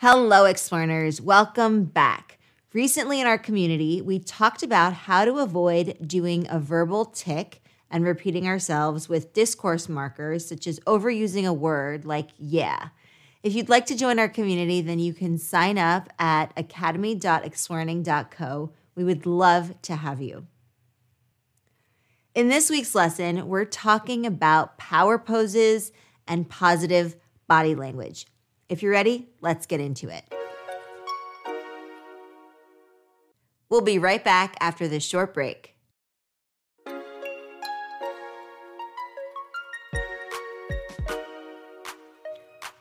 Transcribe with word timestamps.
Hello, 0.00 0.44
Explorers. 0.44 1.20
Welcome 1.20 1.82
back. 1.82 2.38
Recently 2.72 3.20
in 3.20 3.26
our 3.26 3.36
community, 3.36 4.00
we 4.00 4.20
talked 4.20 4.62
about 4.62 4.92
how 4.92 5.24
to 5.24 5.38
avoid 5.38 5.98
doing 6.06 6.46
a 6.48 6.60
verbal 6.60 7.04
tic 7.04 7.60
and 7.90 8.04
repeating 8.04 8.46
ourselves 8.46 9.08
with 9.08 9.32
discourse 9.32 9.88
markers, 9.88 10.46
such 10.46 10.68
as 10.68 10.78
overusing 10.86 11.48
a 11.48 11.52
word 11.52 12.04
like 12.04 12.28
yeah. 12.38 12.90
If 13.42 13.56
you'd 13.56 13.68
like 13.68 13.86
to 13.86 13.96
join 13.96 14.20
our 14.20 14.28
community, 14.28 14.80
then 14.82 15.00
you 15.00 15.12
can 15.12 15.36
sign 15.36 15.78
up 15.78 16.08
at 16.16 16.52
academy.explearning.co. 16.56 18.72
We 18.94 19.02
would 19.02 19.26
love 19.26 19.82
to 19.82 19.96
have 19.96 20.20
you. 20.20 20.46
In 22.36 22.50
this 22.50 22.70
week's 22.70 22.94
lesson, 22.94 23.48
we're 23.48 23.64
talking 23.64 24.26
about 24.26 24.78
power 24.78 25.18
poses 25.18 25.90
and 26.28 26.48
positive 26.48 27.16
body 27.48 27.74
language. 27.74 28.26
If 28.68 28.82
you're 28.82 28.92
ready, 28.92 29.28
let's 29.40 29.64
get 29.64 29.80
into 29.80 30.08
it. 30.10 30.24
We'll 33.70 33.80
be 33.80 33.98
right 33.98 34.22
back 34.22 34.56
after 34.60 34.86
this 34.86 35.04
short 35.04 35.32
break. 35.32 35.74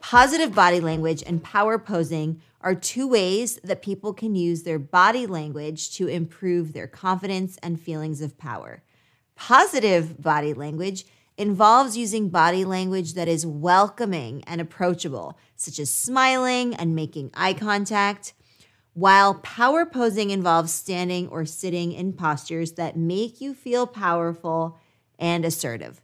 Positive 0.00 0.54
body 0.54 0.78
language 0.78 1.24
and 1.26 1.42
power 1.42 1.78
posing 1.78 2.42
are 2.60 2.74
two 2.74 3.08
ways 3.08 3.58
that 3.64 3.82
people 3.82 4.12
can 4.12 4.36
use 4.36 4.62
their 4.62 4.78
body 4.78 5.26
language 5.26 5.96
to 5.96 6.06
improve 6.06 6.74
their 6.74 6.86
confidence 6.86 7.58
and 7.62 7.80
feelings 7.80 8.20
of 8.20 8.38
power. 8.38 8.82
Positive 9.34 10.20
body 10.20 10.54
language 10.54 11.06
involves 11.36 11.96
using 11.96 12.28
body 12.28 12.64
language 12.64 13.14
that 13.14 13.28
is 13.28 13.46
welcoming 13.46 14.42
and 14.46 14.60
approachable, 14.60 15.38
such 15.56 15.78
as 15.78 15.90
smiling 15.90 16.74
and 16.74 16.94
making 16.94 17.30
eye 17.34 17.54
contact, 17.54 18.34
while 18.94 19.34
power 19.36 19.86
posing 19.86 20.30
involves 20.30 20.72
standing 20.72 21.28
or 21.28 21.46
sitting 21.46 21.92
in 21.92 22.12
postures 22.12 22.72
that 22.72 22.96
make 22.96 23.40
you 23.40 23.54
feel 23.54 23.86
powerful 23.86 24.78
and 25.18 25.44
assertive. 25.44 26.02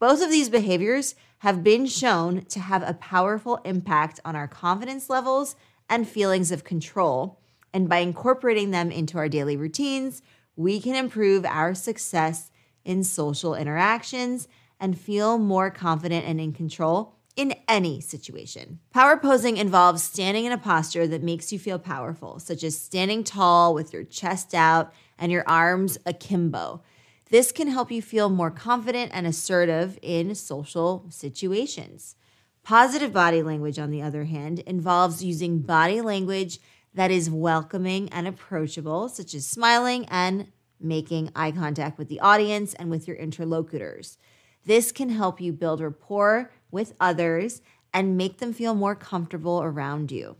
Both 0.00 0.20
of 0.22 0.30
these 0.30 0.48
behaviors 0.48 1.14
have 1.38 1.62
been 1.62 1.86
shown 1.86 2.44
to 2.46 2.58
have 2.58 2.82
a 2.82 2.94
powerful 2.94 3.56
impact 3.64 4.18
on 4.24 4.34
our 4.34 4.48
confidence 4.48 5.08
levels 5.08 5.54
and 5.88 6.08
feelings 6.08 6.50
of 6.50 6.64
control. 6.64 7.38
And 7.72 7.88
by 7.88 7.98
incorporating 7.98 8.70
them 8.70 8.90
into 8.90 9.18
our 9.18 9.28
daily 9.28 9.56
routines, 9.56 10.22
we 10.56 10.80
can 10.80 10.94
improve 10.94 11.44
our 11.44 11.74
success 11.74 12.50
in 12.84 13.04
social 13.04 13.54
interactions 13.54 14.48
and 14.84 15.00
feel 15.00 15.38
more 15.38 15.70
confident 15.70 16.26
and 16.26 16.38
in 16.38 16.52
control 16.52 17.14
in 17.36 17.54
any 17.66 18.02
situation. 18.02 18.78
Power 18.92 19.16
posing 19.16 19.56
involves 19.56 20.02
standing 20.02 20.44
in 20.44 20.52
a 20.52 20.58
posture 20.58 21.06
that 21.06 21.22
makes 21.22 21.50
you 21.50 21.58
feel 21.58 21.78
powerful, 21.78 22.38
such 22.38 22.62
as 22.62 22.78
standing 22.78 23.24
tall 23.24 23.72
with 23.72 23.94
your 23.94 24.04
chest 24.04 24.54
out 24.54 24.92
and 25.18 25.32
your 25.32 25.42
arms 25.48 25.96
akimbo. 26.04 26.82
This 27.30 27.50
can 27.50 27.68
help 27.68 27.90
you 27.90 28.02
feel 28.02 28.28
more 28.28 28.50
confident 28.50 29.10
and 29.14 29.26
assertive 29.26 29.98
in 30.02 30.34
social 30.34 31.06
situations. 31.08 32.14
Positive 32.62 33.10
body 33.10 33.42
language, 33.42 33.78
on 33.78 33.90
the 33.90 34.02
other 34.02 34.24
hand, 34.24 34.58
involves 34.60 35.24
using 35.24 35.60
body 35.60 36.02
language 36.02 36.60
that 36.92 37.10
is 37.10 37.30
welcoming 37.30 38.10
and 38.10 38.28
approachable, 38.28 39.08
such 39.08 39.32
as 39.32 39.46
smiling 39.46 40.04
and 40.10 40.52
making 40.78 41.30
eye 41.34 41.52
contact 41.52 41.96
with 41.96 42.08
the 42.08 42.20
audience 42.20 42.74
and 42.74 42.90
with 42.90 43.08
your 43.08 43.16
interlocutors. 43.16 44.18
This 44.64 44.92
can 44.92 45.10
help 45.10 45.40
you 45.40 45.52
build 45.52 45.80
rapport 45.80 46.50
with 46.70 46.94
others 47.00 47.62
and 47.92 48.16
make 48.16 48.38
them 48.38 48.52
feel 48.52 48.74
more 48.74 48.94
comfortable 48.94 49.62
around 49.62 50.10
you. 50.10 50.36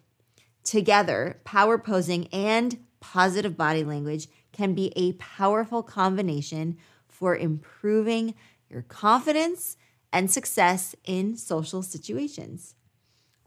Together, 0.62 1.40
power 1.44 1.78
posing 1.78 2.26
and 2.28 2.78
positive 3.00 3.56
body 3.56 3.84
language 3.84 4.28
can 4.52 4.74
be 4.74 4.92
a 4.96 5.12
powerful 5.12 5.82
combination 5.82 6.76
for 7.06 7.36
improving 7.36 8.34
your 8.70 8.82
confidence 8.82 9.76
and 10.12 10.30
success 10.30 10.94
in 11.04 11.36
social 11.36 11.82
situations. 11.82 12.74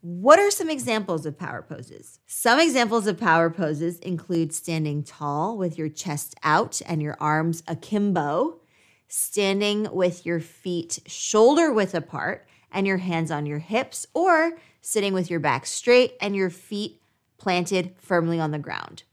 What 0.01 0.37
are 0.37 0.51
some 0.51 0.69
examples 0.69 1.25
of 1.25 1.39
power 1.39 1.63
poses? 1.63 2.19
Some 2.27 2.59
examples 2.59 3.07
of 3.07 3.19
power 3.19 3.49
poses 3.49 3.97
include 3.99 4.53
standing 4.53 5.03
tall 5.03 5.57
with 5.57 5.77
your 5.77 5.89
chest 5.89 6.35
out 6.43 6.81
and 6.85 7.01
your 7.01 7.17
arms 7.19 7.63
akimbo, 7.67 8.59
standing 9.07 9.87
with 9.91 10.25
your 10.25 10.39
feet 10.39 10.99
shoulder 11.05 11.71
width 11.71 11.93
apart 11.93 12.47
and 12.71 12.85
your 12.85 12.97
hands 12.97 13.31
on 13.31 13.45
your 13.45 13.59
hips, 13.59 14.05
or 14.13 14.57
sitting 14.81 15.13
with 15.13 15.29
your 15.29 15.39
back 15.39 15.65
straight 15.65 16.15
and 16.19 16.35
your 16.35 16.49
feet 16.49 17.01
planted 17.37 17.95
firmly 17.97 18.39
on 18.39 18.51
the 18.51 18.59
ground. 18.59 19.03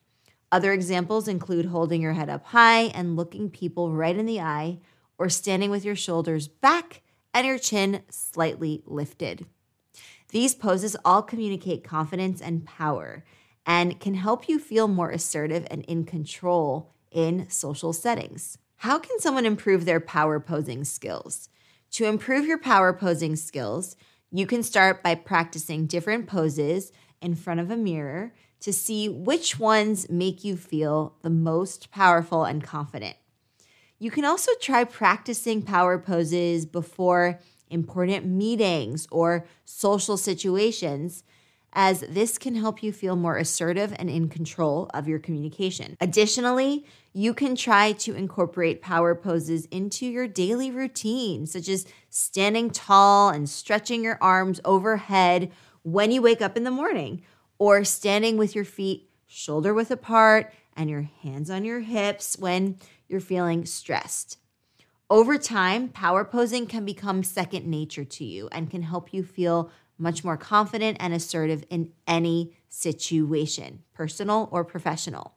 Other 0.50 0.72
examples 0.72 1.28
include 1.28 1.66
holding 1.66 2.00
your 2.00 2.12
head 2.12 2.28
up 2.28 2.47
high 2.47 2.82
and 2.82 3.16
looking 3.16 3.50
people 3.50 3.93
right 3.93 4.16
in 4.16 4.27
the 4.27 4.41
eye, 4.41 4.78
or 5.19 5.28
standing 5.28 5.71
with 5.71 5.84
your 5.84 5.97
shoulders 5.97 6.49
back 6.49 7.03
and 7.32 7.47
your 7.47 7.59
chin 7.59 8.03
slightly 8.11 8.82
lifted. 8.87 9.47
These 10.31 10.55
poses 10.55 10.97
all 11.05 11.22
communicate 11.22 11.84
confidence 11.84 12.41
and 12.41 12.65
power 12.65 13.25
and 13.66 14.00
can 14.00 14.15
help 14.15 14.49
you 14.49 14.59
feel 14.59 14.88
more 14.88 15.11
assertive 15.11 15.66
and 15.71 15.84
in 15.84 16.05
control 16.05 16.93
in 17.11 17.49
social 17.49 17.93
settings. 17.93 18.59
How 18.84 18.99
can 18.99 19.19
someone 19.19 19.47
improve 19.47 19.87
their 19.87 19.99
power 19.99 20.39
posing 20.39 20.84
skills? 20.84 21.49
To 21.93 22.05
improve 22.05 22.45
your 22.45 22.59
power 22.59 22.93
posing 22.93 23.34
skills, 23.34 23.97
you 24.31 24.47
can 24.47 24.62
start 24.62 25.03
by 25.03 25.15
practicing 25.15 25.87
different 25.87 26.27
poses 26.27 26.93
in 27.23 27.34
front 27.34 27.61
of 27.61 27.71
a 27.71 27.78
mirror 27.78 28.34
to 28.61 28.75
see 28.75 29.09
which 29.09 29.59
ones 29.59 30.11
make 30.11 30.44
you 30.44 30.59
feel 30.59 31.17
the 31.23 31.31
most 31.31 31.91
powerful 31.91 32.44
and 32.44 32.62
confident. 32.62 33.17
You 33.99 34.11
can 34.11 34.27
also 34.27 34.53
try 34.61 34.84
practicing 34.84 35.62
power 35.62 35.99
poses 35.99 36.67
before 36.67 37.41
important 37.71 38.27
meetings 38.27 39.09
or 39.11 39.47
social 39.65 40.19
situations, 40.19 41.25
as 41.75 42.01
this 42.09 42.39
can 42.39 42.55
help 42.55 42.83
you 42.83 42.93
feel 42.93 43.17
more 43.17 43.37
assertive 43.37 43.95
and 43.99 44.09
in 44.09 44.29
control 44.29 44.91
of 44.95 45.09
your 45.09 45.19
communication. 45.19 45.97
Additionally, 46.01 46.87
you 47.12 47.35
can 47.35 47.55
try 47.57 47.93
to 47.93 48.15
incorporate 48.15 48.83
power 48.83 49.15
poses 49.15 49.67
into 49.67 50.07
your 50.07 50.27
daily 50.27 50.71
routine, 50.71 51.47
such 51.47 51.69
as 51.69 51.87
standing 52.11 52.71
tall 52.71 53.31
and 53.31 53.49
stretching 53.49 54.03
your 54.03 54.19
arms 54.21 54.61
overhead 54.65 55.51
when 55.83 56.11
you 56.11 56.23
wake 56.23 56.41
up 56.41 56.57
in 56.57 56.65
the 56.65 56.71
morning 56.71 57.23
or 57.59 57.85
standing 57.85 58.37
with 58.37 58.55
your 58.55 58.65
feet 58.65 59.11
shoulder 59.27 59.75
width 59.75 59.91
apart 59.91 60.53
and 60.77 60.89
your 60.91 61.09
hands 61.23 61.51
on 61.51 61.65
your 61.65 61.81
hips 61.81 62.37
when 62.39 62.79
you're 63.09 63.21
feeling 63.21 63.65
stressed. 63.65 64.39
Over 65.11 65.37
time, 65.37 65.91
power 65.91 66.25
posing 66.25 66.67
can 66.67 66.85
become 66.85 67.23
second 67.23 67.67
nature 67.67 68.05
to 68.05 68.25
you 68.25 68.49
and 68.51 68.71
can 68.71 68.83
help 68.83 69.12
you 69.12 69.23
feel 69.23 69.71
much 69.99 70.25
more 70.25 70.37
confident 70.37 70.97
and 71.00 71.15
assertive 71.15 71.65
in 71.71 71.93
any 72.06 72.56
situation, 72.69 73.82
personal 73.93 74.49
or 74.50 74.65
professional. 74.65 75.34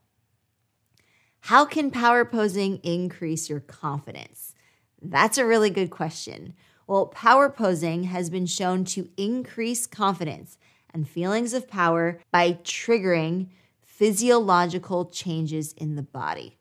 How 1.41 1.65
can 1.65 1.91
power 1.91 2.25
posing 2.25 2.77
increase 2.77 3.49
your 3.49 3.59
confidence? 3.59 4.53
That's 5.01 5.37
a 5.37 5.45
really 5.45 5.69
good 5.69 5.89
question. 5.89 6.53
Well, 6.87 7.07
power 7.07 7.49
posing 7.49 8.03
has 8.03 8.29
been 8.29 8.45
shown 8.45 8.85
to 8.85 9.09
increase 9.17 9.85
confidence 9.85 10.57
and 10.93 11.07
feelings 11.07 11.53
of 11.53 11.69
power 11.69 12.19
by 12.31 12.53
triggering 12.63 13.47
physiological 13.81 15.05
changes 15.05 15.73
in 15.73 15.95
the 15.95 16.03
body. 16.03 16.57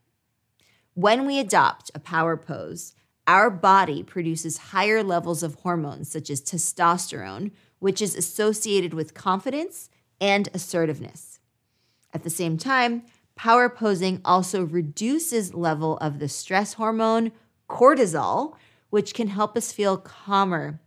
When 0.94 1.26
we 1.26 1.38
adopt 1.38 1.90
a 1.94 2.00
power 2.00 2.36
pose, 2.36 2.94
our 3.26 3.50
body 3.50 4.02
produces 4.02 4.58
higher 4.58 5.02
levels 5.02 5.42
of 5.42 5.56
hormones 5.56 6.10
such 6.10 6.30
as 6.30 6.40
testosterone, 6.40 7.50
which 7.86 8.02
is 8.02 8.16
associated 8.16 8.92
with 8.92 9.14
confidence 9.14 9.90
and 10.20 10.48
assertiveness. 10.52 11.38
At 12.12 12.24
the 12.24 12.30
same 12.30 12.58
time, 12.58 13.04
power 13.36 13.68
posing 13.68 14.20
also 14.24 14.64
reduces 14.64 15.54
level 15.54 15.96
of 15.98 16.18
the 16.18 16.28
stress 16.28 16.72
hormone 16.72 17.30
cortisol, 17.70 18.56
which 18.90 19.14
can 19.14 19.28
help 19.28 19.56
us 19.56 19.70
feel 19.70 19.98
calmer 19.98 20.80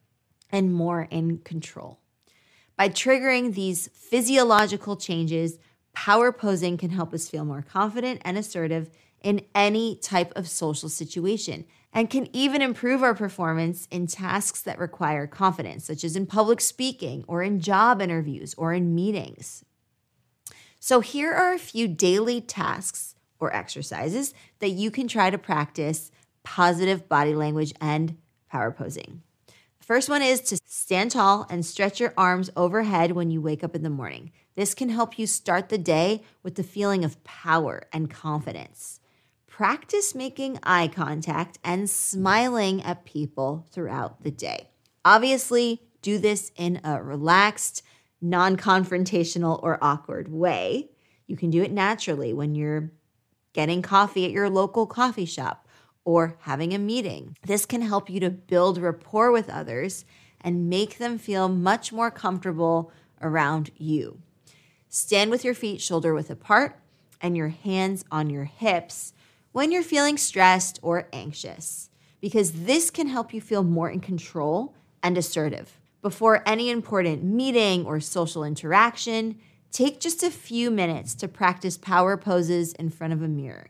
and 0.51 0.73
more 0.73 1.07
in 1.09 1.37
control. 1.37 1.99
By 2.75 2.89
triggering 2.89 3.53
these 3.53 3.87
physiological 3.93 4.97
changes, 4.97 5.57
power 5.93 6.33
posing 6.33 6.75
can 6.75 6.89
help 6.89 7.13
us 7.13 7.29
feel 7.29 7.45
more 7.45 7.61
confident 7.61 8.21
and 8.25 8.37
assertive 8.37 8.89
in 9.21 9.45
any 9.53 9.95
type 9.95 10.31
of 10.35 10.47
social 10.47 10.89
situation 10.89 11.65
and 11.91 12.09
can 12.09 12.27
even 12.35 12.61
improve 12.61 13.01
our 13.01 13.15
performance 13.15 13.87
in 13.89 14.07
tasks 14.07 14.61
that 14.61 14.79
require 14.79 15.25
confidence, 15.25 15.85
such 15.85 16.03
as 16.03 16.15
in 16.15 16.25
public 16.25 16.61
speaking 16.61 17.23
or 17.27 17.41
in 17.41 17.59
job 17.59 18.01
interviews 18.01 18.53
or 18.55 18.73
in 18.73 18.93
meetings. 18.93 19.63
So, 20.79 21.01
here 21.01 21.33
are 21.33 21.53
a 21.53 21.59
few 21.59 21.87
daily 21.87 22.39
tasks 22.41 23.15
or 23.39 23.53
exercises 23.55 24.33
that 24.59 24.69
you 24.69 24.91
can 24.91 25.07
try 25.07 25.29
to 25.29 25.37
practice 25.37 26.11
positive 26.43 27.09
body 27.09 27.35
language 27.35 27.73
and 27.81 28.17
power 28.49 28.71
posing. 28.71 29.21
The 29.79 29.85
First 29.85 30.09
one 30.09 30.21
is 30.21 30.41
to 30.41 30.57
stand 30.65 31.11
tall 31.11 31.47
and 31.49 31.65
stretch 31.65 31.99
your 31.99 32.13
arms 32.17 32.49
overhead 32.55 33.13
when 33.13 33.31
you 33.31 33.41
wake 33.41 33.63
up 33.63 33.75
in 33.75 33.83
the 33.83 33.89
morning. 33.89 34.31
This 34.55 34.73
can 34.73 34.89
help 34.89 35.17
you 35.17 35.25
start 35.25 35.69
the 35.69 35.77
day 35.77 36.23
with 36.43 36.55
the 36.55 36.63
feeling 36.63 37.03
of 37.03 37.23
power 37.23 37.83
and 37.91 38.09
confidence. 38.09 38.98
Practice 39.59 40.15
making 40.15 40.57
eye 40.63 40.87
contact 40.87 41.59
and 41.65 41.89
smiling 41.89 42.81
at 42.81 43.03
people 43.03 43.65
throughout 43.73 44.23
the 44.23 44.31
day. 44.31 44.69
Obviously, 45.03 45.81
do 46.01 46.17
this 46.17 46.53
in 46.55 46.79
a 46.85 47.03
relaxed, 47.03 47.83
non 48.21 48.55
confrontational, 48.55 49.61
or 49.61 49.77
awkward 49.81 50.31
way. 50.31 50.91
You 51.27 51.35
can 51.35 51.49
do 51.49 51.61
it 51.61 51.73
naturally 51.73 52.31
when 52.31 52.55
you're 52.55 52.93
getting 53.51 53.81
coffee 53.81 54.23
at 54.23 54.31
your 54.31 54.49
local 54.49 54.87
coffee 54.87 55.25
shop 55.25 55.67
or 56.05 56.37
having 56.43 56.73
a 56.73 56.79
meeting. 56.79 57.35
This 57.45 57.65
can 57.65 57.81
help 57.81 58.09
you 58.09 58.21
to 58.21 58.29
build 58.29 58.77
rapport 58.77 59.29
with 59.29 59.49
others 59.49 60.05
and 60.39 60.69
make 60.69 60.99
them 60.99 61.17
feel 61.17 61.49
much 61.49 61.91
more 61.91 62.11
comfortable 62.11 62.93
around 63.19 63.71
you. 63.75 64.21
Stand 64.87 65.29
with 65.29 65.43
your 65.43 65.53
feet 65.53 65.81
shoulder 65.81 66.13
width 66.13 66.29
apart 66.29 66.79
and 67.19 67.35
your 67.35 67.49
hands 67.49 68.05
on 68.09 68.29
your 68.29 68.45
hips 68.45 69.11
when 69.51 69.71
you're 69.71 69.83
feeling 69.83 70.17
stressed 70.17 70.79
or 70.81 71.07
anxious, 71.11 71.89
because 72.21 72.51
this 72.63 72.91
can 72.91 73.07
help 73.07 73.33
you 73.33 73.41
feel 73.41 73.63
more 73.63 73.89
in 73.89 73.99
control 73.99 74.75
and 75.01 75.17
assertive. 75.17 75.79
Before 76.01 76.43
any 76.45 76.69
important 76.69 77.23
meeting 77.23 77.85
or 77.85 77.99
social 77.99 78.43
interaction, 78.43 79.39
take 79.71 79.99
just 79.99 80.23
a 80.23 80.31
few 80.31 80.71
minutes 80.71 81.13
to 81.15 81.27
practice 81.27 81.77
power 81.77 82.15
poses 82.15 82.73
in 82.73 82.89
front 82.89 83.13
of 83.13 83.21
a 83.21 83.27
mirror. 83.27 83.69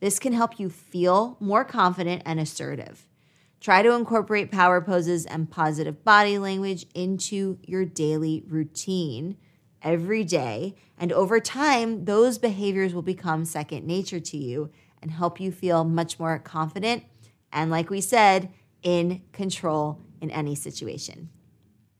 This 0.00 0.18
can 0.18 0.32
help 0.32 0.60
you 0.60 0.68
feel 0.68 1.36
more 1.40 1.64
confident 1.64 2.22
and 2.26 2.38
assertive. 2.38 3.06
Try 3.60 3.82
to 3.82 3.92
incorporate 3.92 4.52
power 4.52 4.82
poses 4.82 5.24
and 5.24 5.50
positive 5.50 6.04
body 6.04 6.38
language 6.38 6.86
into 6.94 7.58
your 7.62 7.86
daily 7.86 8.44
routine 8.46 9.38
every 9.80 10.22
day. 10.22 10.74
And 10.98 11.12
over 11.12 11.40
time, 11.40 12.04
those 12.04 12.36
behaviors 12.36 12.92
will 12.94 13.02
become 13.02 13.44
second 13.44 13.86
nature 13.86 14.20
to 14.20 14.36
you 14.36 14.70
and 15.04 15.12
help 15.12 15.38
you 15.38 15.52
feel 15.52 15.84
much 15.84 16.18
more 16.18 16.38
confident 16.38 17.04
and, 17.52 17.70
like 17.70 17.90
we 17.90 18.00
said, 18.00 18.48
in 18.82 19.20
control 19.32 20.00
in 20.22 20.30
any 20.30 20.54
situation. 20.54 21.28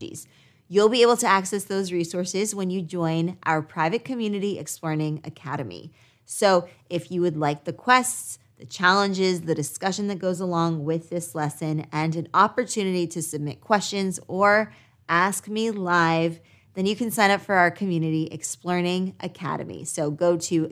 Jeez. 0.00 0.26
You'll 0.68 0.88
be 0.88 1.02
able 1.02 1.18
to 1.18 1.26
access 1.26 1.64
those 1.64 1.92
resources 1.92 2.54
when 2.54 2.70
you 2.70 2.80
join 2.80 3.36
our 3.44 3.60
private 3.60 4.06
community 4.06 4.58
Explearning 4.58 5.20
Academy. 5.22 5.92
So, 6.24 6.66
if 6.88 7.10
you 7.10 7.20
would 7.20 7.36
like 7.36 7.64
the 7.64 7.74
quests, 7.74 8.38
the 8.58 8.64
challenges, 8.64 9.42
the 9.42 9.54
discussion 9.54 10.08
that 10.08 10.18
goes 10.18 10.40
along 10.40 10.84
with 10.84 11.10
this 11.10 11.34
lesson, 11.34 11.86
and 11.92 12.16
an 12.16 12.28
opportunity 12.32 13.06
to 13.08 13.20
submit 13.20 13.60
questions 13.60 14.18
or 14.26 14.72
ask 15.10 15.46
me 15.46 15.70
live, 15.70 16.40
then 16.72 16.86
you 16.86 16.96
can 16.96 17.10
sign 17.10 17.30
up 17.30 17.42
for 17.42 17.56
our 17.56 17.70
community 17.70 18.28
Explearning 18.32 19.14
Academy. 19.20 19.84
So 19.84 20.10
go 20.10 20.38
to 20.38 20.64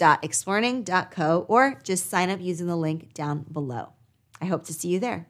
academy.explearning.co 0.00 1.46
or 1.48 1.78
just 1.82 2.08
sign 2.08 2.30
up 2.30 2.40
using 2.40 2.66
the 2.66 2.76
link 2.76 3.12
down 3.14 3.44
below. 3.50 3.92
I 4.40 4.46
hope 4.46 4.64
to 4.66 4.74
see 4.74 4.88
you 4.88 4.98
there. 4.98 5.28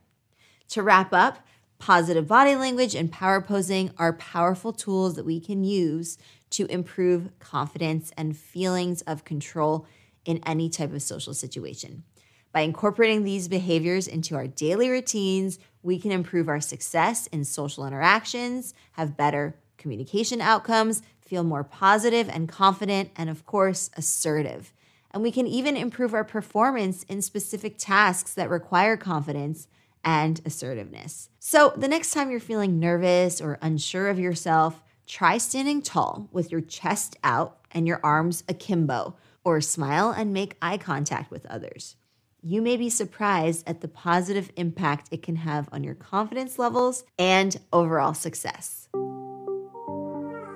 To 0.68 0.82
wrap 0.82 1.12
up, 1.12 1.46
positive 1.78 2.26
body 2.26 2.56
language 2.56 2.94
and 2.94 3.12
power 3.12 3.40
posing 3.40 3.90
are 3.98 4.14
powerful 4.14 4.72
tools 4.72 5.14
that 5.14 5.26
we 5.26 5.40
can 5.40 5.64
use 5.64 6.18
to 6.50 6.66
improve 6.66 7.30
confidence 7.38 8.12
and 8.16 8.36
feelings 8.36 9.02
of 9.02 9.24
control 9.24 9.86
in 10.24 10.40
any 10.46 10.70
type 10.70 10.92
of 10.92 11.02
social 11.02 11.34
situation. 11.34 12.04
By 12.52 12.60
incorporating 12.60 13.24
these 13.24 13.48
behaviors 13.48 14.06
into 14.06 14.36
our 14.36 14.46
daily 14.46 14.88
routines, 14.88 15.58
we 15.82 15.98
can 15.98 16.12
improve 16.12 16.48
our 16.48 16.60
success 16.60 17.26
in 17.26 17.44
social 17.44 17.84
interactions, 17.84 18.74
have 18.92 19.16
better 19.16 19.56
communication 19.84 20.40
outcomes, 20.40 21.02
feel 21.20 21.44
more 21.44 21.62
positive 21.62 22.26
and 22.30 22.48
confident, 22.48 23.10
and 23.16 23.28
of 23.28 23.44
course, 23.44 23.90
assertive. 23.98 24.72
And 25.10 25.22
we 25.22 25.30
can 25.30 25.46
even 25.46 25.76
improve 25.76 26.14
our 26.14 26.24
performance 26.24 27.02
in 27.02 27.20
specific 27.20 27.74
tasks 27.76 28.32
that 28.32 28.48
require 28.48 28.96
confidence 28.96 29.68
and 30.02 30.40
assertiveness. 30.46 31.28
So, 31.38 31.74
the 31.76 31.86
next 31.86 32.12
time 32.12 32.30
you're 32.30 32.40
feeling 32.40 32.80
nervous 32.80 33.42
or 33.42 33.58
unsure 33.60 34.08
of 34.08 34.18
yourself, 34.18 34.82
try 35.06 35.36
standing 35.36 35.82
tall 35.82 36.30
with 36.32 36.50
your 36.50 36.62
chest 36.62 37.16
out 37.22 37.58
and 37.70 37.86
your 37.86 38.00
arms 38.02 38.42
akimbo 38.48 39.16
or 39.44 39.60
smile 39.60 40.10
and 40.10 40.32
make 40.32 40.56
eye 40.62 40.78
contact 40.78 41.30
with 41.30 41.44
others. 41.44 41.96
You 42.42 42.62
may 42.62 42.78
be 42.78 42.88
surprised 42.88 43.68
at 43.68 43.82
the 43.82 43.88
positive 43.88 44.50
impact 44.56 45.08
it 45.10 45.22
can 45.22 45.36
have 45.36 45.68
on 45.72 45.84
your 45.84 45.94
confidence 45.94 46.58
levels 46.58 47.04
and 47.18 47.54
overall 47.70 48.14
success. 48.14 48.88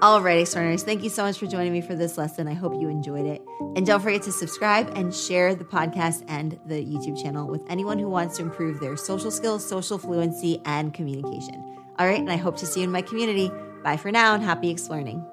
Alrighty, 0.01 0.55
learners, 0.55 0.85
thank 0.85 1.03
you 1.03 1.11
so 1.11 1.25
much 1.25 1.41
for 1.41 1.49
joining 1.49 1.73
me 1.73 1.81
for 1.81 1.97
this 1.97 2.17
lesson. 2.17 2.47
I 2.47 2.55
hope 2.55 2.73
you 2.81 2.89
enjoyed 2.89 3.27
it. 3.27 3.43
And 3.75 3.85
don't 3.85 4.01
forget 4.01 4.23
to 4.23 4.33
subscribe 4.33 4.97
and 4.97 5.13
share 5.13 5.57
the 5.57 5.65
podcast 5.65 6.23
and 6.29 6.57
the 6.67 6.77
YouTube 6.77 7.21
channel 7.21 7.49
with 7.49 7.63
anyone 7.69 7.99
who 7.99 8.09
wants 8.09 8.37
to 8.37 8.45
improve 8.45 8.79
their 8.79 8.97
social 8.97 9.33
skills, 9.33 9.67
social 9.67 9.99
fluency, 9.99 10.63
and 10.65 10.95
communication. 10.95 11.65
All 11.99 12.07
right, 12.07 12.21
and 12.21 12.31
I 12.31 12.37
hope 12.37 12.57
to 12.59 12.67
see 12.67 12.79
you 12.79 12.85
in 12.85 12.93
my 12.93 13.03
community. 13.03 13.51
Bye 13.83 13.97
for 13.97 14.13
now 14.13 14.35
and 14.35 14.43
happy 14.45 14.71
exploring. 14.71 15.27